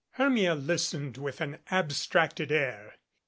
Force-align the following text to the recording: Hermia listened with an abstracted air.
Hermia 0.13 0.55
listened 0.55 1.17
with 1.17 1.41
an 1.41 1.59
abstracted 1.69 2.51
air. 2.51 2.95